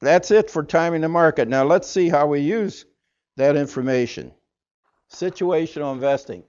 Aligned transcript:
That's 0.00 0.30
it 0.30 0.50
for 0.50 0.62
timing 0.62 1.02
the 1.02 1.08
market. 1.08 1.48
Now 1.48 1.64
let's 1.64 1.88
see 1.88 2.08
how 2.08 2.26
we 2.26 2.40
use 2.40 2.86
that 3.36 3.56
information. 3.56 4.32
Situational 5.12 5.92
investing. 5.92 6.44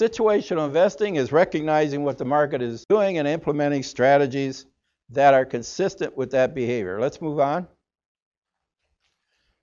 Situational 0.00 0.66
investing 0.66 1.16
is 1.16 1.32
recognizing 1.32 2.02
what 2.04 2.18
the 2.18 2.24
market 2.24 2.60
is 2.60 2.84
doing 2.88 3.18
and 3.18 3.26
implementing 3.26 3.82
strategies 3.82 4.66
that 5.10 5.34
are 5.34 5.44
consistent 5.44 6.16
with 6.16 6.32
that 6.32 6.54
behavior. 6.54 7.00
Let's 7.00 7.22
move 7.22 7.40
on. 7.40 7.68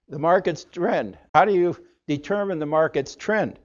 The 0.10 0.20
market's 0.20 0.64
trend. 0.64 1.18
How 1.34 1.46
do 1.46 1.54
you 1.54 1.78
determine 2.08 2.60
the 2.60 2.66
market's 2.66 3.16
trend? 3.16 3.60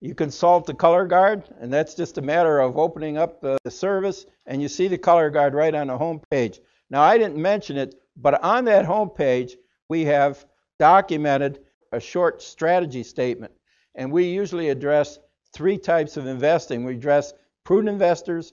You 0.00 0.14
consult 0.14 0.66
the 0.66 0.74
color 0.74 1.06
guard, 1.06 1.42
and 1.60 1.72
that's 1.72 1.94
just 1.94 2.18
a 2.18 2.22
matter 2.22 2.60
of 2.60 2.78
opening 2.78 3.18
up 3.18 3.40
the, 3.40 3.58
service, 3.68 4.26
and 4.46 4.62
you 4.62 4.68
see 4.68 4.88
the 4.88 4.98
color 4.98 5.30
guard 5.30 5.54
right 5.54 5.74
on 5.74 5.88
the 5.88 5.98
home 5.98 6.20
page. 6.30 6.60
Now, 6.90 7.02
I 7.02 7.18
didn't 7.18 7.36
mention 7.36 7.76
it, 7.76 7.94
but 8.20 8.42
on 8.42 8.64
that 8.66 8.84
home 8.84 9.10
page, 9.10 9.56
we 9.88 10.04
have 10.04 10.44
documented 10.78 11.60
a 11.92 12.00
short 12.00 12.42
strategy 12.42 13.02
statement, 13.02 13.52
and 13.94 14.12
we 14.12 14.24
usually 14.24 14.68
address 14.68 15.18
three 15.52 15.78
types 15.78 16.16
of 16.16 16.26
investing. 16.26 16.84
We 16.84 16.94
address 16.94 17.32
prudent 17.64 17.92
investors, 17.92 18.52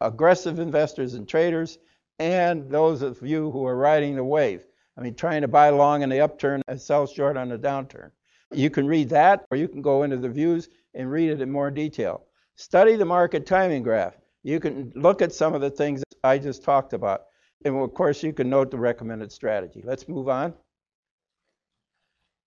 aggressive 0.00 0.58
investors 0.58 1.14
and 1.14 1.28
traders, 1.28 1.78
and 2.18 2.70
those 2.70 3.02
of 3.02 3.22
you 3.22 3.50
who 3.50 3.64
are 3.66 3.76
riding 3.76 4.16
the 4.16 4.24
wave. 4.24 4.64
I 4.96 5.00
mean, 5.00 5.14
trying 5.14 5.42
to 5.42 5.48
buy 5.48 5.70
long 5.70 6.02
in 6.02 6.08
the 6.08 6.20
upturn 6.20 6.62
and 6.68 6.80
sell 6.80 7.06
short 7.06 7.36
on 7.36 7.48
the 7.48 7.58
downturn. 7.58 8.10
You 8.52 8.70
can 8.70 8.86
read 8.86 9.08
that, 9.08 9.44
or 9.50 9.56
you 9.56 9.66
can 9.66 9.82
go 9.82 10.04
into 10.04 10.16
the 10.16 10.28
views 10.28 10.68
and 10.94 11.10
read 11.10 11.30
it 11.30 11.40
in 11.40 11.50
more 11.50 11.70
detail. 11.70 12.24
Study 12.56 12.94
the 12.94 13.04
market 13.04 13.46
timing 13.46 13.82
graph. 13.82 14.16
You 14.44 14.60
can 14.60 14.92
look 14.94 15.22
at 15.22 15.32
some 15.32 15.54
of 15.54 15.60
the 15.60 15.70
things 15.70 16.04
I 16.22 16.38
just 16.38 16.62
talked 16.62 16.92
about. 16.92 17.22
And 17.64 17.76
of 17.76 17.94
course, 17.94 18.22
you 18.22 18.32
can 18.32 18.50
note 18.50 18.70
the 18.70 18.78
recommended 18.78 19.32
strategy. 19.32 19.82
Let's 19.84 20.06
move 20.08 20.28
on. 20.28 20.52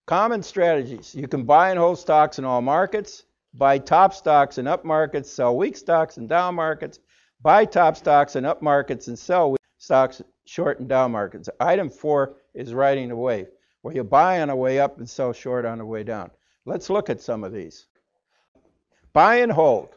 Common 0.05 0.43
strategies. 0.43 1.13
You 1.15 1.27
can 1.27 1.43
buy 1.43 1.71
and 1.71 1.79
hold 1.79 1.99
stocks 1.99 2.39
in 2.39 2.45
all 2.45 2.61
markets, 2.61 3.23
buy 3.53 3.77
top 3.77 4.13
stocks 4.13 4.57
in 4.57 4.67
up 4.67 4.85
markets, 4.85 5.29
sell 5.31 5.57
weak 5.57 5.75
stocks 5.75 6.17
in 6.17 6.27
down 6.27 6.55
markets, 6.55 6.99
buy 7.41 7.65
top 7.65 7.97
stocks 7.97 8.35
in 8.35 8.45
up 8.45 8.61
markets, 8.61 9.07
and 9.07 9.19
sell 9.19 9.51
weak 9.51 9.59
stocks 9.79 10.21
short 10.45 10.79
and 10.79 10.87
down 10.87 11.11
markets. 11.11 11.49
Item 11.59 11.89
four 11.89 12.37
is 12.53 12.73
riding 12.73 13.09
the 13.09 13.15
wave, 13.15 13.47
where 13.81 13.95
you 13.95 14.03
buy 14.03 14.41
on 14.41 14.47
the 14.47 14.55
way 14.55 14.79
up 14.79 14.97
and 14.97 15.09
sell 15.09 15.33
short 15.33 15.65
on 15.65 15.79
the 15.79 15.85
way 15.85 16.03
down. 16.03 16.31
Let's 16.65 16.89
look 16.89 17.09
at 17.09 17.21
some 17.21 17.43
of 17.43 17.51
these. 17.51 17.87
Buy 19.13 19.37
and 19.37 19.51
hold. 19.51 19.95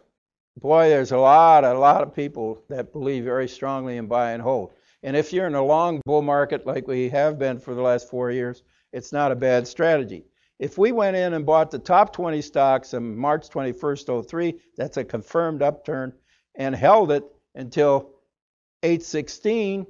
Boy, 0.57 0.89
there's 0.89 1.13
a 1.13 1.19
lot, 1.19 1.65
a 1.65 1.79
lot 1.79 2.03
of 2.03 2.15
people 2.15 2.63
that 2.69 2.93
believe 2.93 3.25
very 3.25 3.49
strongly 3.49 3.97
in 3.97 4.07
buy 4.07 4.33
and 4.33 4.43
hold. 4.43 4.73
And 5.03 5.17
if 5.17 5.33
you're 5.33 5.47
in 5.47 5.55
a 5.55 5.65
long 5.65 6.01
bull 6.05 6.23
market 6.23 6.67
like 6.67 6.87
we 6.87 7.09
have 7.09 7.39
been 7.39 7.59
for 7.59 7.75
the 7.75 7.83
last 7.83 8.11
four 8.11 8.31
years, 8.31 8.63
it's 8.93 9.13
not 9.13 9.33
a 9.33 9.37
bad 9.37 9.67
strategy. 9.67 10.27
If 10.59 10.77
we 10.77 10.93
went 10.93 11.17
in 11.17 11.33
and 11.33 11.47
bought 11.47 11.71
the 11.71 11.79
top 11.79 12.13
20 12.13 12.43
stocks 12.43 12.93
on 12.93 13.17
March 13.17 13.49
21st, 13.49 14.29
03, 14.29 14.61
that's 14.77 14.99
a 14.99 15.05
confirmed 15.05 15.63
upturn, 15.63 16.13
and 16.55 16.75
held 16.75 17.13
it 17.13 17.25
until 17.55 18.11
816, 18.83 19.87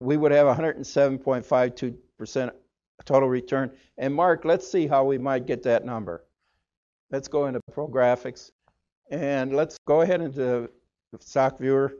we 0.00 0.16
would 0.16 0.32
have 0.32 0.48
107.52% 0.56 2.50
total 3.04 3.28
return. 3.28 3.70
And 3.98 4.14
Mark, 4.14 4.44
let's 4.44 4.66
see 4.70 4.86
how 4.86 5.04
we 5.04 5.18
might 5.18 5.46
get 5.46 5.62
that 5.64 5.84
number. 5.84 6.24
Let's 7.10 7.28
go 7.28 7.46
into 7.46 7.60
Pro 7.72 7.86
Graphics, 7.86 8.50
and 9.10 9.54
let's 9.54 9.76
go 9.86 10.00
ahead 10.00 10.20
into 10.20 10.70
the 11.12 11.18
stock 11.20 11.58
viewer. 11.58 11.94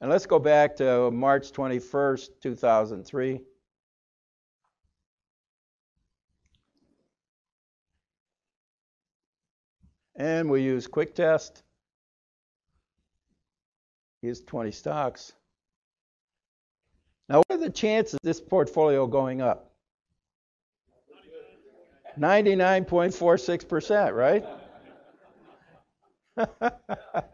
And 0.00 0.10
let's 0.10 0.26
go 0.26 0.38
back 0.38 0.76
to 0.76 1.10
March 1.10 1.50
21st, 1.50 2.28
2003. 2.40 3.40
And 10.14 10.50
we 10.50 10.62
use 10.62 10.86
quick 10.86 11.14
test. 11.14 11.62
Here's 14.22 14.40
20 14.42 14.72
stocks. 14.72 15.32
Now, 17.28 17.38
what 17.38 17.50
are 17.50 17.58
the 17.58 17.70
chances 17.70 18.14
of 18.14 18.20
this 18.22 18.40
portfolio 18.40 19.06
going 19.06 19.42
up? 19.42 19.72
99.46%, 22.18 24.14
right? 24.14 24.44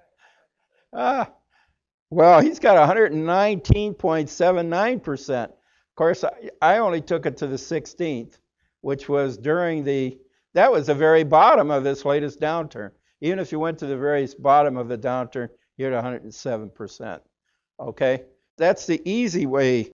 well, 2.15 2.41
he's 2.41 2.61
got 2.61 2.77
119.79%. 2.89 5.45
Of 5.45 5.51
course, 5.97 6.25
I 6.63 6.79
only 6.79 7.01
took 7.01 7.27
it 7.27 7.37
to 7.39 7.49
the 7.49 7.57
16th, 7.57 8.39
which 8.83 9.09
was 9.09 9.37
during 9.37 9.83
the, 9.83 10.17
that 10.55 10.71
was 10.71 10.87
the 10.87 10.95
very 10.95 11.25
bottom 11.25 11.73
of 11.73 11.83
this 11.83 12.05
latest 12.05 12.39
downturn. 12.41 12.93
Even 13.21 13.41
if 13.41 13.51
you 13.51 13.59
went 13.59 13.81
to 13.81 13.87
the 13.87 13.97
very 13.97 14.29
bottom 14.39 14.77
of 14.77 14.87
the 14.89 14.97
downturn, 14.97 15.49
you're 15.77 15.93
at 15.93 16.05
107%. 16.05 17.21
Okay? 17.81 18.23
That's 18.59 18.87
the 18.87 19.03
easy 19.05 19.47
way. 19.47 19.91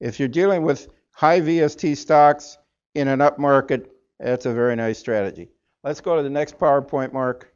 If 0.00 0.18
you're 0.18 0.28
dealing 0.28 0.62
with 0.62 0.88
high 1.12 1.40
VST 1.40 1.96
stocks 1.96 2.58
in 2.94 3.06
an 3.06 3.20
up 3.20 3.38
market, 3.38 3.92
that's 4.18 4.46
a 4.46 4.52
very 4.52 4.74
nice 4.74 4.98
strategy. 4.98 5.50
Let's 5.84 6.00
go 6.00 6.16
to 6.16 6.24
the 6.24 6.30
next 6.30 6.58
PowerPoint, 6.58 7.12
Mark. 7.12 7.54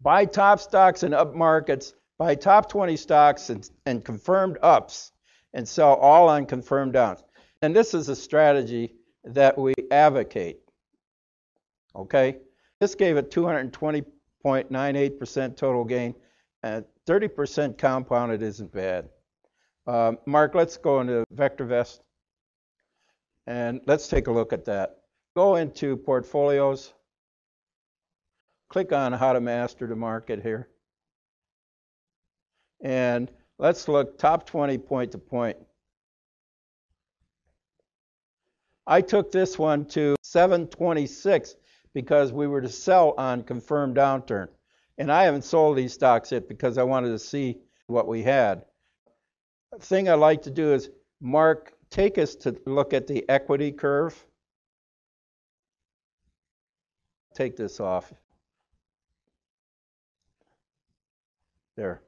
Buy 0.00 0.24
top 0.24 0.60
stocks 0.60 1.02
in 1.02 1.12
up 1.14 1.34
markets, 1.34 1.94
buy 2.18 2.34
top 2.34 2.68
20 2.68 2.96
stocks 2.96 3.50
and, 3.50 3.68
and 3.84 4.04
confirmed 4.04 4.58
ups, 4.62 5.12
and 5.52 5.68
sell 5.68 5.94
all 5.94 6.28
on 6.28 6.46
confirmed 6.46 6.92
downs. 6.92 7.24
And 7.62 7.74
this 7.74 7.94
is 7.94 8.08
a 8.08 8.16
strategy 8.16 8.94
that 9.24 9.58
we 9.58 9.74
advocate. 9.90 10.60
Okay? 11.94 12.36
This 12.80 12.94
gave 12.94 13.16
a 13.16 13.22
220.98% 13.22 15.56
total 15.56 15.84
gain, 15.84 16.14
and 16.62 16.84
30% 17.06 17.78
compounded 17.78 18.42
isn't 18.42 18.70
bad. 18.72 19.08
Uh, 19.86 20.12
Mark, 20.26 20.54
let's 20.54 20.76
go 20.76 21.00
into 21.00 21.24
VectorVest 21.34 22.00
and 23.46 23.80
let's 23.86 24.08
take 24.08 24.26
a 24.26 24.32
look 24.32 24.52
at 24.52 24.64
that. 24.64 24.98
Go 25.36 25.56
into 25.56 25.96
portfolios. 25.96 26.92
Click 28.68 28.92
on 28.92 29.12
how 29.12 29.32
to 29.32 29.40
master 29.40 29.86
the 29.86 29.96
market 29.96 30.42
here. 30.42 30.68
And 32.80 33.30
let's 33.58 33.88
look 33.88 34.18
top 34.18 34.46
20 34.46 34.78
point 34.78 35.12
to 35.12 35.18
point. 35.18 35.56
I 38.86 39.00
took 39.00 39.32
this 39.32 39.58
one 39.58 39.84
to 39.86 40.14
726 40.22 41.56
because 41.92 42.32
we 42.32 42.46
were 42.46 42.60
to 42.60 42.68
sell 42.68 43.14
on 43.18 43.42
confirmed 43.42 43.96
downturn. 43.96 44.48
And 44.98 45.10
I 45.10 45.24
haven't 45.24 45.42
sold 45.42 45.76
these 45.76 45.92
stocks 45.92 46.32
yet 46.32 46.48
because 46.48 46.78
I 46.78 46.84
wanted 46.84 47.08
to 47.08 47.18
see 47.18 47.58
what 47.86 48.06
we 48.06 48.22
had. 48.22 48.64
The 49.72 49.78
thing 49.78 50.08
I 50.08 50.14
like 50.14 50.42
to 50.42 50.50
do 50.50 50.72
is 50.72 50.90
mark, 51.20 51.72
take 51.90 52.18
us 52.18 52.34
to 52.36 52.56
look 52.66 52.92
at 52.92 53.06
the 53.06 53.28
equity 53.28 53.72
curve. 53.72 54.24
Take 57.34 57.56
this 57.56 57.80
off. 57.80 58.12
There. 61.76 62.02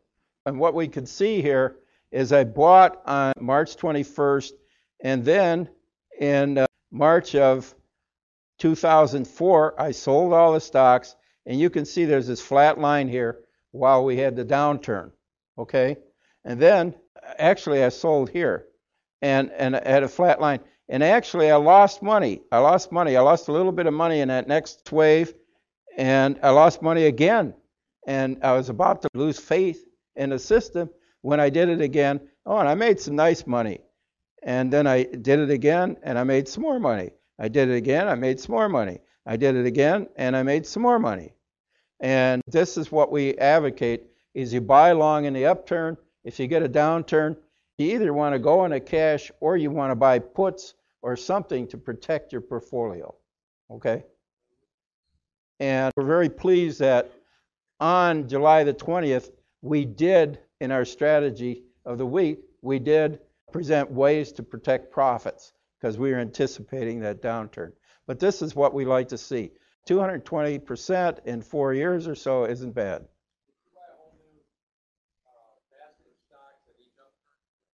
And 0.47 0.59
what 0.59 0.75
we 0.75 0.89
can 0.89 1.07
see 1.07 1.43
here 1.43 1.77
is 2.11 2.33
I 2.33 2.45
bought 2.45 3.03
on 3.07 3.35
March 3.39 3.77
21st, 3.77 4.53
and 5.01 5.25
then 5.25 5.69
in 6.19 6.59
uh, 6.59 6.67
March 6.91 7.35
of 7.35 7.75
2004, 8.59 9.81
I 9.81 9.91
sold 9.93 10.33
all 10.33 10.55
the 10.55 10.61
stocks, 10.61 11.15
and 11.47 11.61
you 11.61 11.71
can 11.71 11.85
see 11.85 12.05
there's 12.05 12.27
this 12.27 12.41
flat 12.41 12.79
line 12.79 13.09
here 13.09 13.41
while 13.73 14.05
we 14.05 14.17
had 14.17 14.37
the 14.37 14.45
downturn. 14.45 15.13
Okay? 15.57 15.97
And 16.45 16.61
then 16.61 16.95
actually 17.39 17.85
I 17.85 17.91
sold 17.91 18.31
here 18.31 18.67
and, 19.21 19.51
and 19.53 19.77
I 19.77 19.89
had 19.89 20.03
a 20.03 20.09
flat 20.09 20.41
line. 20.41 20.61
And 20.89 21.03
actually 21.03 21.51
I 21.51 21.57
lost 21.57 22.03
money. 22.03 22.41
I 22.51 22.59
lost 22.59 22.91
money. 22.93 23.17
I 23.17 23.21
lost 23.21 23.49
a 23.49 23.53
little 23.53 23.73
bit 23.73 23.87
of 23.87 23.95
money 23.95 24.21
in 24.21 24.29
that 24.29 24.49
next 24.49 24.91
wave 24.91 25.35
And 25.97 26.39
I 26.43 26.51
lost 26.51 26.81
money 26.81 27.05
again. 27.05 27.55
And 28.09 28.39
I 28.43 28.53
was 28.53 28.71
about 28.71 29.03
to 29.03 29.09
lose 29.13 29.39
faith 29.39 29.85
in 30.17 30.31
the 30.31 30.39
system 30.39 30.89
when 31.21 31.41
I 31.41 31.51
did 31.51 31.69
it 31.69 31.83
again. 31.83 32.21
Oh, 32.47 32.57
and 32.57 32.67
I 32.67 32.75
made 32.75 32.99
some 32.99 33.15
nice 33.15 33.47
money. 33.47 33.83
And 34.43 34.73
then 34.73 34.87
I 34.87 35.05
did 35.05 35.41
it 35.41 35.51
again 35.51 35.99
and 36.03 36.19
I 36.19 36.25
made 36.25 36.49
some 36.49 36.63
more 36.63 36.81
money. 36.81 37.11
I 37.39 37.49
did 37.49 37.69
it 37.69 37.75
again, 37.75 38.09
I 38.09 38.15
made 38.15 38.41
some 38.41 38.55
more 38.55 38.69
money. 38.71 39.01
I 39.27 39.37
did 39.37 39.57
it 39.57 39.67
again 39.67 40.09
and 40.17 40.35
I 40.35 40.43
made 40.43 40.67
some 40.67 40.83
more 40.83 40.99
money. 40.99 41.35
And 42.01 42.41
this 42.47 42.79
is 42.79 42.91
what 42.91 43.13
we 43.13 43.37
advocate 43.37 44.05
is 44.33 44.55
you 44.55 44.63
buy 44.63 44.93
long 44.93 45.27
in 45.27 45.35
the 45.35 45.45
upturn. 45.45 45.99
If 46.25 46.41
you 46.41 46.47
get 46.47 46.63
a 46.63 46.69
downturn, 46.69 47.37
you 47.77 47.95
either 47.95 48.15
want 48.15 48.33
to 48.35 48.39
go 48.39 48.65
into 48.65 48.81
cash 48.81 49.31
or 49.41 49.59
you 49.59 49.71
want 49.71 49.91
to 49.91 49.97
buy 49.97 50.19
puts 50.19 50.73
or 51.03 51.15
something 51.15 51.69
to 51.69 51.77
protect 51.77 52.33
your 52.33 52.41
portfolio. 52.41 53.15
Okay? 53.71 54.05
And 55.61 55.93
we're 55.95 56.05
very 56.05 56.31
pleased 56.31 56.81
that 56.81 57.13
on 57.81 58.29
July 58.29 58.65
the 58.65 58.75
20th, 58.75 59.31
we 59.63 59.85
did, 59.85 60.39
in 60.61 60.71
our 60.71 60.85
strategy 60.85 61.65
of 61.85 61.99
the 61.99 62.07
week, 62.07 62.41
we 62.63 62.79
did 62.79 63.21
present 63.53 63.91
ways 63.91 64.33
to 64.33 64.43
protect 64.43 64.93
profits 64.93 65.53
because 65.81 65.99
we 65.99 66.13
are 66.13 66.19
anticipating 66.19 67.01
that 67.01 67.23
downturn. 67.23 67.73
But 68.07 68.19
this 68.19 68.43
is 68.43 68.57
what 68.57 68.75
we 68.75 68.85
like 68.85 69.09
to 69.09 69.19
see. 69.19 69.53
220% 69.89 71.25
in 71.25 71.41
four 71.41 71.73
years 71.73 72.07
or 72.07 72.15
so 72.15 72.45
isn't 72.45 72.75
bad. 72.75 73.07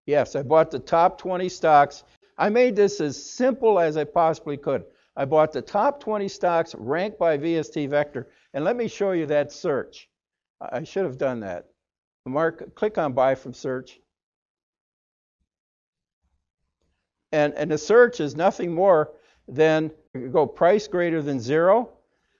Yes, 0.05 0.35
I 0.35 0.43
bought 0.43 0.69
the 0.69 0.79
top 0.79 1.17
20 1.17 1.47
stocks. 1.47 2.03
I 2.37 2.49
made 2.49 2.75
this 2.75 2.99
as 2.99 3.23
simple 3.23 3.79
as 3.79 3.95
I 3.95 4.03
possibly 4.03 4.57
could. 4.57 4.83
I 5.15 5.25
bought 5.25 5.51
the 5.51 5.61
top 5.61 5.99
20 5.99 6.27
stocks 6.27 6.73
ranked 6.77 7.19
by 7.19 7.37
VST 7.37 7.89
Vector. 7.89 8.29
And 8.53 8.63
let 8.63 8.75
me 8.75 8.87
show 8.87 9.11
you 9.11 9.25
that 9.27 9.51
search. 9.51 10.09
I 10.59 10.83
should 10.83 11.05
have 11.05 11.17
done 11.17 11.41
that. 11.41 11.67
Mark, 12.25 12.73
click 12.75 12.97
on 12.97 13.13
Buy 13.13 13.35
from 13.35 13.53
Search. 13.53 13.99
And, 17.31 17.53
and 17.55 17.69
the 17.69 17.77
search 17.77 18.19
is 18.19 18.35
nothing 18.35 18.73
more 18.73 19.11
than 19.47 19.91
go 20.31 20.45
price 20.45 20.87
greater 20.87 21.21
than 21.21 21.39
zero. 21.39 21.89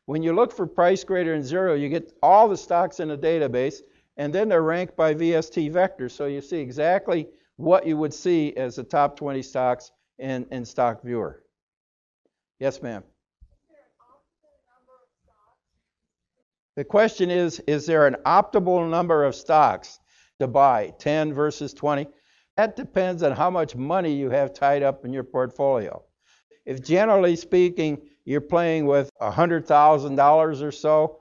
When 0.06 0.22
you 0.22 0.34
look 0.34 0.52
for 0.52 0.68
price 0.68 1.04
greater 1.04 1.34
than 1.34 1.44
zero, 1.44 1.74
you 1.74 1.90
get 1.90 2.14
all 2.22 2.48
the 2.48 2.58
stocks 2.58 3.00
in 3.00 3.08
the 3.08 3.18
database, 3.18 3.82
and 4.18 4.34
then 4.34 4.50
they're 4.50 4.62
ranked 4.62 4.96
by 4.96 5.16
VST 5.16 5.72
Vector. 5.72 6.10
So 6.10 6.26
you 6.26 6.42
see 6.42 6.58
exactly 6.58 7.28
what 7.58 7.86
you 7.88 7.98
would 7.98 8.14
see 8.14 8.56
as 8.56 8.76
the 8.76 8.84
top 8.84 9.18
20 9.18 9.42
stocks 9.42 9.92
in, 10.20 10.46
in 10.52 10.64
Stock 10.64 11.02
Viewer. 11.04 11.43
Yes, 12.64 12.82
ma'am. 12.82 13.04
The 16.78 16.86
question 16.86 17.30
is 17.30 17.60
Is 17.68 17.86
there 17.86 18.08
an 18.08 18.16
optimal 18.26 18.90
number 18.90 19.26
of 19.26 19.36
stocks 19.36 20.00
to 20.40 20.48
buy, 20.48 20.94
10 20.98 21.34
versus 21.34 21.74
20? 21.74 22.08
That 22.56 22.78
depends 22.78 23.22
on 23.22 23.34
how 23.34 23.50
much 23.50 23.76
money 23.76 24.14
you 24.14 24.30
have 24.30 24.54
tied 24.54 24.82
up 24.82 25.04
in 25.04 25.12
your 25.12 25.26
portfolio. 25.26 26.04
If 26.66 26.82
generally 26.82 27.36
speaking, 27.36 27.98
you're 28.24 28.40
playing 28.40 28.86
with 28.86 29.10
$100,000 29.22 30.62
or 30.62 30.72
so, 30.72 31.20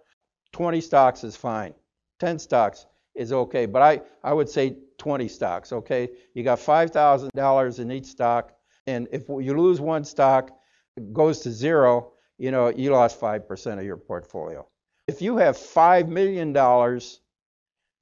20 0.53 0.81
stocks 0.81 1.25
is 1.25 1.35
fine. 1.35 1.75
10 2.21 2.39
stocks 2.39 2.87
is 3.17 3.33
okay. 3.33 3.67
But 3.67 3.83
I, 3.83 4.01
I 4.23 4.33
would 4.33 4.49
say 4.49 4.77
20 4.99 5.27
stocks, 5.27 5.73
okay? 5.73 6.09
You 6.35 6.45
got 6.45 6.61
$5,000 6.61 7.79
in 7.81 7.91
each 7.91 8.07
stock. 8.07 8.53
And 8.87 9.09
if 9.11 9.29
you 9.29 9.59
lose 9.61 9.81
one 9.81 10.05
stock, 10.05 10.53
goes 11.13 11.41
to 11.41 11.51
zero, 11.51 12.13
you 12.39 12.51
know, 12.51 12.69
you 12.69 12.91
lost 12.91 13.21
5% 13.21 13.79
of 13.79 13.85
your 13.85 13.97
portfolio. 13.97 14.67
If 15.07 15.23
you 15.23 15.37
have 15.37 15.57
$5 15.57 16.09
million 16.09 16.53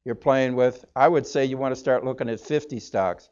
you're 0.04 0.14
playing 0.14 0.56
with, 0.56 0.84
I 0.96 1.08
would 1.08 1.26
say 1.26 1.44
you 1.44 1.58
want 1.58 1.74
to 1.74 1.80
start 1.80 2.04
looking 2.04 2.28
at 2.28 2.40
50 2.40 2.80
stocks. 2.80 3.28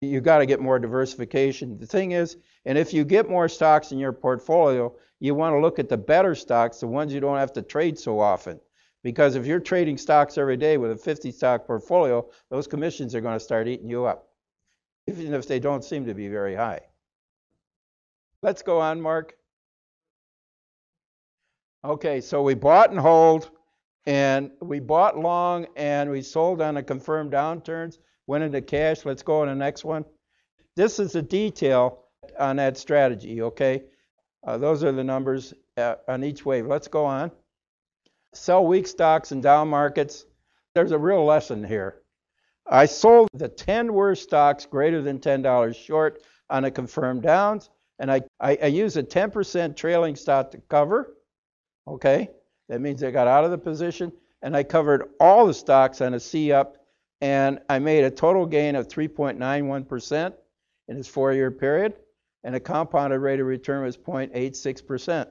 You 0.00 0.20
got 0.20 0.38
to 0.38 0.46
get 0.46 0.60
more 0.60 0.78
diversification. 0.78 1.78
The 1.78 1.86
thing 1.86 2.12
is, 2.12 2.36
and 2.64 2.78
if 2.78 2.94
you 2.94 3.04
get 3.04 3.28
more 3.28 3.48
stocks 3.48 3.92
in 3.92 3.98
your 3.98 4.12
portfolio, 4.12 4.94
you 5.20 5.34
want 5.34 5.54
to 5.54 5.60
look 5.60 5.78
at 5.78 5.88
the 5.88 5.96
better 5.96 6.34
stocks, 6.34 6.80
the 6.80 6.86
ones 6.86 7.12
you 7.12 7.20
don't 7.20 7.38
have 7.38 7.52
to 7.54 7.62
trade 7.62 7.98
so 7.98 8.20
often. 8.20 8.60
Because 9.02 9.34
if 9.34 9.46
you're 9.46 9.60
trading 9.60 9.98
stocks 9.98 10.38
every 10.38 10.56
day 10.56 10.76
with 10.76 10.92
a 10.92 10.96
50 10.96 11.30
stock 11.30 11.66
portfolio, 11.66 12.28
those 12.50 12.66
commissions 12.66 13.14
are 13.14 13.20
going 13.20 13.36
to 13.36 13.44
start 13.44 13.68
eating 13.68 13.88
you 13.88 14.04
up, 14.06 14.28
even 15.06 15.34
if 15.34 15.46
they 15.46 15.60
don't 15.60 15.84
seem 15.84 16.06
to 16.06 16.14
be 16.14 16.28
very 16.28 16.54
high. 16.54 16.80
Let's 18.42 18.62
go 18.62 18.80
on, 18.80 19.00
Mark. 19.00 19.34
Okay, 21.84 22.20
so 22.20 22.42
we 22.42 22.54
bought 22.54 22.90
and 22.90 22.98
hold, 22.98 23.50
and 24.06 24.50
we 24.60 24.80
bought 24.80 25.18
long 25.18 25.66
and 25.76 26.10
we 26.10 26.22
sold 26.22 26.62
on 26.62 26.74
the 26.74 26.82
confirmed 26.82 27.32
downturns, 27.32 27.98
went 28.26 28.44
into 28.44 28.60
cash. 28.60 29.04
Let's 29.04 29.22
go 29.22 29.42
on 29.42 29.48
the 29.48 29.54
next 29.54 29.84
one. 29.84 30.04
This 30.76 30.98
is 30.98 31.12
the 31.12 31.22
detail 31.22 32.04
on 32.38 32.56
that 32.56 32.78
strategy, 32.78 33.42
okay? 33.42 33.82
Uh, 34.46 34.56
those 34.56 34.84
are 34.84 34.92
the 34.92 35.04
numbers 35.04 35.52
uh, 35.76 35.96
on 36.08 36.24
each 36.24 36.46
wave. 36.46 36.66
Let's 36.66 36.88
go 36.88 37.04
on. 37.04 37.30
Sell 38.34 38.64
weak 38.66 38.86
stocks 38.86 39.32
in 39.32 39.40
down 39.40 39.68
markets. 39.68 40.24
There's 40.74 40.92
a 40.92 40.98
real 40.98 41.24
lesson 41.24 41.64
here. 41.64 42.02
I 42.66 42.86
sold 42.86 43.28
the 43.34 43.48
10 43.48 43.92
worst 43.92 44.22
stocks 44.22 44.66
greater 44.66 45.02
than 45.02 45.18
$10 45.18 45.74
short 45.74 46.22
on 46.50 46.64
a 46.64 46.70
confirmed 46.70 47.22
downs, 47.22 47.70
and 47.98 48.10
I, 48.10 48.22
I, 48.40 48.58
I 48.62 48.66
use 48.66 48.96
a 48.96 49.02
10% 49.02 49.76
trailing 49.76 50.16
stop 50.16 50.50
to 50.52 50.58
cover. 50.68 51.14
Okay, 51.86 52.30
that 52.68 52.80
means 52.80 53.02
I 53.02 53.10
got 53.10 53.28
out 53.28 53.44
of 53.44 53.50
the 53.50 53.58
position, 53.58 54.12
and 54.42 54.56
I 54.56 54.62
covered 54.62 55.10
all 55.20 55.46
the 55.46 55.54
stocks 55.54 56.00
on 56.00 56.14
a 56.14 56.20
C 56.20 56.52
up, 56.52 56.76
and 57.20 57.60
I 57.68 57.78
made 57.78 58.04
a 58.04 58.10
total 58.10 58.46
gain 58.46 58.76
of 58.76 58.88
3.91% 58.88 60.34
in 60.88 60.96
this 60.96 61.08
four 61.08 61.32
year 61.32 61.50
period 61.50 61.94
and 62.44 62.54
a 62.54 62.60
compounded 62.60 63.20
rate 63.20 63.40
of 63.40 63.46
return 63.46 63.84
was 63.84 63.96
0.86%. 63.96 65.30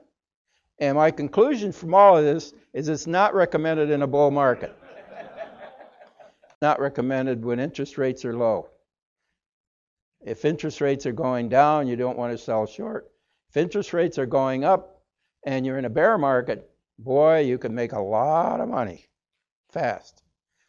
And 0.80 0.98
my 0.98 1.12
conclusion 1.12 1.72
from 1.72 1.94
all 1.94 2.18
of 2.18 2.24
this 2.24 2.54
is 2.74 2.90
it's 2.90 3.08
not 3.08 3.34
recommended 3.34 3.90
in 3.90 4.04
a 4.04 4.08
bull 4.08 4.30
market. 4.30 4.78
not 6.62 6.80
recommended 6.80 7.44
when 7.44 7.60
interest 7.60 7.98
rates 7.98 8.26
are 8.26 8.36
low. 8.36 8.70
If 10.28 10.44
interest 10.44 10.82
rates 10.82 11.06
are 11.06 11.14
going 11.14 11.48
down, 11.48 11.88
you 11.88 11.96
don't 11.96 12.18
want 12.18 12.34
to 12.34 12.38
sell 12.38 12.66
short. 12.66 13.10
If 13.50 13.56
interest 13.56 13.94
rates 13.94 14.18
are 14.18 14.26
going 14.26 14.66
up 14.66 15.02
and 15.46 15.66
you're 15.66 15.78
in 15.78 15.86
a 15.86 15.90
bear 15.90 16.18
market, 16.18 16.70
boy, 17.00 17.40
you 17.40 17.58
can 17.58 17.74
make 17.74 17.94
a 17.94 18.02
lot 18.02 18.60
of 18.60 18.68
money 18.68 19.08
fast. 19.70 20.24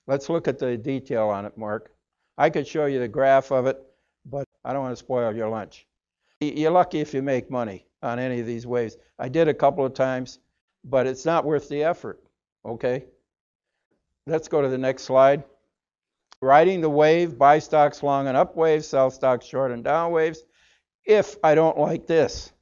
Let's 0.07 0.29
look 0.29 0.47
at 0.47 0.61
the 0.61 0.77
detail 0.77 1.29
on 1.29 1.45
it, 1.45 1.59
Mark. 1.59 1.93
I 2.39 2.51
could 2.51 2.69
show 2.69 2.87
you 2.87 3.01
the 3.01 3.09
graph 3.09 3.51
of 3.51 3.67
it, 3.67 3.83
but 4.25 4.45
I 4.65 4.73
don't 4.73 4.83
want 4.83 4.93
to 4.93 5.05
spoil 5.05 5.35
your 5.35 5.49
lunch. 5.49 5.89
You're 6.41 6.71
lucky 6.71 7.01
if 7.01 7.13
you 7.13 7.21
make 7.21 7.51
money 7.51 7.85
on 8.01 8.21
any 8.21 8.39
of 8.39 8.47
these 8.47 8.65
waves. 8.65 8.97
I 9.19 9.29
did 9.29 9.49
a 9.49 9.55
couple 9.55 9.85
of 9.85 9.93
times, 9.93 10.39
but 10.85 11.09
it's 11.09 11.25
not 11.25 11.45
worth 11.45 11.69
the 11.69 11.83
effort. 11.83 12.23
Okay? 12.65 13.07
Let's 14.25 14.47
go 14.47 14.63
to 14.63 14.69
the 14.69 14.79
next 14.79 15.03
slide. 15.03 15.43
Riding 16.41 16.81
the 16.81 16.91
wave, 16.91 17.37
buy 17.37 17.59
stocks 17.59 18.03
long 18.03 18.29
and 18.29 18.37
up 18.37 18.57
waves, 18.57 18.87
sell 18.87 19.11
stocks 19.11 19.47
short 19.47 19.73
and 19.73 19.83
down 19.83 20.13
waves. 20.13 20.45
If 21.05 21.37
I 21.43 21.55
don't 21.55 21.79
like 21.79 22.07
this, 22.07 22.53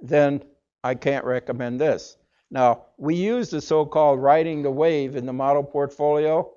then 0.00 0.42
I 0.82 0.94
can't 0.94 1.24
recommend 1.24 1.80
this. 1.80 2.16
Now, 2.50 2.86
we 2.96 3.16
use 3.16 3.50
the 3.50 3.60
so 3.60 3.84
called 3.84 4.22
riding 4.22 4.62
the 4.62 4.70
wave 4.70 5.16
in 5.16 5.26
the 5.26 5.32
model 5.32 5.62
portfolio, 5.62 6.50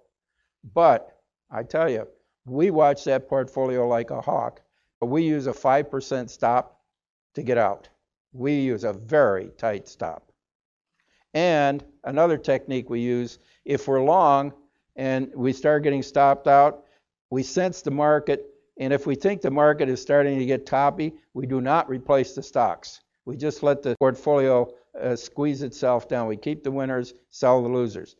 but 0.73 1.17
I 1.49 1.63
tell 1.63 1.89
you, 1.89 2.07
we 2.45 2.69
watch 2.71 3.03
that 3.05 3.27
portfolio 3.27 3.87
like 3.87 4.11
a 4.11 4.21
hawk 4.21 4.61
but 4.99 5.07
we 5.07 5.23
use 5.23 5.47
a 5.47 5.53
5% 5.53 6.29
stop 6.29 6.81
to 7.35 7.43
get 7.43 7.57
out. 7.57 7.89
We 8.33 8.59
use 8.59 8.83
a 8.83 8.93
very 8.93 9.51
tight 9.57 9.87
stop. 9.87 10.31
And 11.33 11.83
another 12.03 12.37
technique 12.37 12.89
we 12.89 12.99
use, 12.99 13.39
if 13.65 13.87
we're 13.87 14.03
long 14.03 14.53
and 14.95 15.31
we 15.35 15.53
start 15.53 15.83
getting 15.83 16.03
stopped 16.03 16.47
out, 16.47 16.83
we 17.29 17.43
sense 17.43 17.81
the 17.81 17.91
market, 17.91 18.45
and 18.79 18.93
if 18.93 19.05
we 19.05 19.15
think 19.15 19.41
the 19.41 19.51
market 19.51 19.89
is 19.89 20.01
starting 20.01 20.39
to 20.39 20.45
get 20.45 20.65
toppy, 20.65 21.13
we 21.33 21.45
do 21.45 21.61
not 21.61 21.89
replace 21.89 22.33
the 22.33 22.43
stocks. 22.43 23.01
We 23.25 23.37
just 23.37 23.61
let 23.61 23.83
the 23.83 23.95
portfolio 23.99 24.71
uh, 24.99 25.15
squeeze 25.15 25.61
itself 25.61 26.07
down. 26.07 26.27
We 26.27 26.37
keep 26.37 26.63
the 26.63 26.71
winners, 26.71 27.13
sell 27.29 27.61
the 27.61 27.69
losers. 27.69 28.15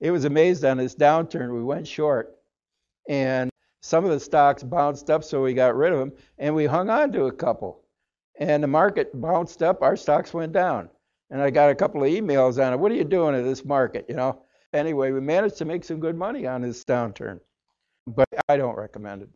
It 0.00 0.10
was 0.10 0.24
amazed 0.24 0.64
on 0.64 0.78
this 0.78 0.94
downturn. 0.94 1.54
We 1.54 1.62
went 1.62 1.86
short, 1.86 2.36
and 3.08 3.50
some 3.82 4.04
of 4.04 4.10
the 4.10 4.20
stocks 4.20 4.62
bounced 4.62 5.10
up, 5.10 5.22
so 5.22 5.42
we 5.42 5.54
got 5.54 5.76
rid 5.76 5.92
of 5.92 5.98
them, 5.98 6.12
and 6.38 6.54
we 6.54 6.66
hung 6.66 6.90
on 6.90 7.12
to 7.12 7.24
a 7.24 7.32
couple. 7.32 7.82
And 8.40 8.62
the 8.62 8.68
market 8.68 9.18
bounced 9.20 9.62
up, 9.62 9.82
our 9.82 9.96
stocks 9.96 10.32
went 10.32 10.52
down. 10.52 10.88
And 11.30 11.42
I 11.42 11.50
got 11.50 11.70
a 11.70 11.74
couple 11.74 12.02
of 12.02 12.10
emails 12.10 12.64
on 12.64 12.72
it. 12.72 12.78
What 12.78 12.90
are 12.90 12.94
you 12.94 13.04
doing 13.04 13.34
in 13.34 13.44
this 13.44 13.64
market? 13.64 14.06
You 14.08 14.16
know. 14.16 14.42
Anyway, 14.72 15.10
we 15.12 15.20
managed 15.20 15.56
to 15.56 15.64
make 15.64 15.82
some 15.82 15.98
good 15.98 16.16
money 16.16 16.46
on 16.46 16.60
this 16.62 16.84
downturn, 16.84 17.40
but 18.06 18.28
I 18.48 18.56
don't 18.56 18.76
recommend 18.76 19.22
it. 19.22 19.28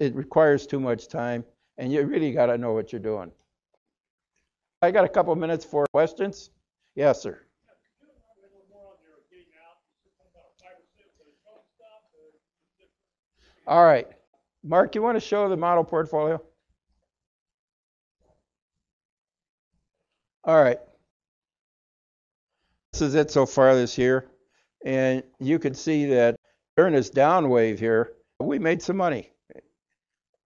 It 0.00 0.14
requires 0.14 0.66
too 0.66 0.80
much 0.80 1.08
time, 1.08 1.44
and 1.76 1.92
you 1.92 2.02
really 2.04 2.32
got 2.32 2.46
to 2.46 2.58
know 2.58 2.72
what 2.72 2.92
you're 2.92 3.00
doing. 3.00 3.30
I 4.80 4.90
got 4.90 5.04
a 5.04 5.08
couple 5.08 5.34
minutes 5.34 5.64
for 5.64 5.86
questions. 5.92 6.50
Yes, 6.94 7.20
sir. 7.20 7.40
All 13.66 13.84
right. 13.84 14.06
Mark, 14.64 14.94
you 14.94 15.02
want 15.02 15.16
to 15.16 15.20
show 15.20 15.48
the 15.50 15.56
model 15.56 15.84
portfolio? 15.84 16.42
All 20.44 20.62
right. 20.62 20.78
This 22.92 23.02
is 23.02 23.14
it 23.14 23.30
so 23.30 23.44
far 23.44 23.74
this 23.74 23.98
year. 23.98 24.24
And 24.88 25.22
you 25.38 25.58
can 25.58 25.74
see 25.74 26.06
that 26.06 26.36
during 26.74 26.94
this 26.94 27.10
down 27.10 27.50
wave 27.50 27.78
here, 27.78 28.14
we 28.40 28.58
made 28.58 28.80
some 28.80 28.96
money. 28.96 29.30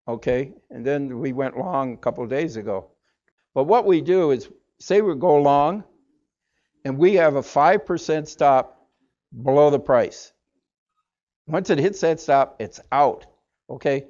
Okay. 0.08 0.52
And 0.68 0.84
then 0.84 1.20
we 1.20 1.32
went 1.32 1.56
long 1.56 1.94
a 1.94 1.96
couple 1.96 2.26
days 2.26 2.56
ago. 2.56 2.90
But 3.54 3.64
what 3.64 3.86
we 3.86 4.00
do 4.00 4.32
is 4.32 4.48
say 4.80 5.00
we 5.00 5.14
go 5.14 5.40
long 5.40 5.84
and 6.84 6.98
we 6.98 7.14
have 7.14 7.36
a 7.36 7.40
5% 7.40 8.26
stop 8.26 8.84
below 9.44 9.70
the 9.70 9.78
price. 9.78 10.32
Once 11.46 11.70
it 11.70 11.78
hits 11.78 12.00
that 12.00 12.18
stop, 12.18 12.56
it's 12.58 12.80
out. 12.90 13.26
Okay? 13.70 14.06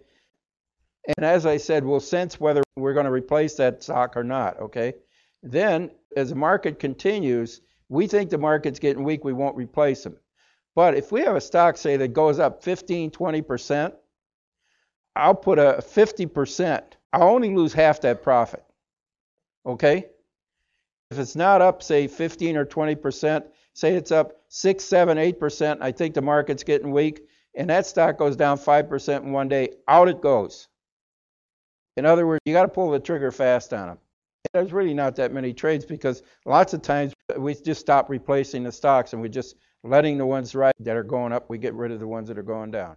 And 1.14 1.26
as 1.26 1.44
I 1.44 1.58
said, 1.58 1.84
we'll 1.84 2.00
sense 2.00 2.40
whether 2.40 2.62
we're 2.76 2.94
going 2.94 3.04
to 3.04 3.12
replace 3.12 3.56
that 3.56 3.82
stock 3.82 4.16
or 4.16 4.24
not. 4.24 4.58
Okay? 4.60 4.94
Then, 5.42 5.90
as 6.16 6.30
the 6.30 6.36
market 6.36 6.78
continues, 6.78 7.60
we 7.92 8.06
think 8.06 8.30
the 8.30 8.38
market's 8.38 8.78
getting 8.78 9.04
weak, 9.04 9.22
we 9.22 9.34
won't 9.34 9.54
replace 9.54 10.02
them. 10.02 10.16
But 10.74 10.94
if 10.94 11.12
we 11.12 11.20
have 11.20 11.36
a 11.36 11.40
stock, 11.42 11.76
say, 11.76 11.98
that 11.98 12.14
goes 12.14 12.38
up 12.38 12.64
15, 12.64 13.10
20%, 13.10 13.92
I'll 15.14 15.34
put 15.34 15.58
a 15.58 15.84
50%. 15.86 16.82
I'll 17.12 17.28
only 17.28 17.54
lose 17.54 17.74
half 17.74 18.00
that 18.00 18.22
profit. 18.22 18.64
Okay? 19.66 20.06
If 21.10 21.18
it's 21.18 21.36
not 21.36 21.60
up, 21.60 21.82
say 21.82 22.06
15 22.06 22.56
or 22.56 22.64
20%, 22.64 23.44
say 23.74 23.94
it's 23.94 24.10
up 24.10 24.40
6, 24.48 24.82
7, 24.82 25.18
8%, 25.18 25.78
I 25.82 25.92
think 25.92 26.14
the 26.14 26.22
market's 26.22 26.64
getting 26.64 26.92
weak, 26.92 27.20
and 27.54 27.68
that 27.68 27.84
stock 27.84 28.16
goes 28.16 28.36
down 28.36 28.56
5% 28.56 29.22
in 29.22 29.32
one 29.32 29.48
day, 29.48 29.68
out 29.86 30.08
it 30.08 30.22
goes. 30.22 30.68
In 31.98 32.06
other 32.06 32.26
words, 32.26 32.40
you 32.46 32.54
got 32.54 32.62
to 32.62 32.68
pull 32.68 32.90
the 32.90 33.00
trigger 33.00 33.30
fast 33.30 33.74
on 33.74 33.88
them. 33.88 33.98
There's 34.52 34.72
really 34.72 34.94
not 34.94 35.16
that 35.16 35.32
many 35.32 35.54
trades 35.54 35.84
because 35.84 36.22
lots 36.44 36.74
of 36.74 36.82
times 36.82 37.14
we 37.38 37.54
just 37.54 37.80
stop 37.80 38.10
replacing 38.10 38.62
the 38.62 38.72
stocks 38.72 39.12
and 39.12 39.22
we're 39.22 39.28
just 39.28 39.56
letting 39.82 40.18
the 40.18 40.26
ones 40.26 40.54
right 40.54 40.74
that 40.80 40.96
are 40.96 41.02
going 41.02 41.32
up, 41.32 41.48
we 41.48 41.58
get 41.58 41.74
rid 41.74 41.90
of 41.90 42.00
the 42.00 42.06
ones 42.06 42.28
that 42.28 42.38
are 42.38 42.42
going 42.42 42.70
down. 42.70 42.96